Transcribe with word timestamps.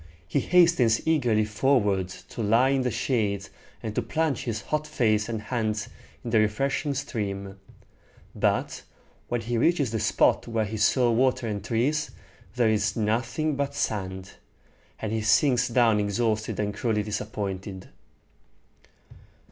He 0.27 0.39
hastens 0.39 1.05
eagerly 1.07 1.45
forward 1.45 2.07
to 2.29 2.41
lie 2.41 2.69
in 2.69 2.81
the 2.81 2.89
shade, 2.89 3.47
and 3.83 3.93
to 3.93 4.01
plunge 4.01 4.45
his 4.45 4.61
hot 4.63 4.87
face 4.87 5.29
and 5.29 5.39
hands 5.43 5.89
in 6.23 6.31
the 6.31 6.39
refreshing 6.39 6.95
stream; 6.95 7.59
but 8.33 8.81
when 9.27 9.41
he 9.41 9.59
reaches 9.59 9.91
the 9.91 9.99
spot 9.99 10.47
where 10.47 10.65
he 10.65 10.77
saw 10.77 11.11
water 11.11 11.45
and 11.47 11.63
trees, 11.63 12.09
there 12.55 12.69
is 12.69 12.95
nothing 12.95 13.55
but 13.55 13.75
sand, 13.75 14.31
and 14.99 15.11
he 15.11 15.21
sinks 15.21 15.67
down 15.67 15.99
exhausted 15.99 16.59
and 16.59 16.73
cruelly 16.73 17.03
disappointed. 17.03 17.89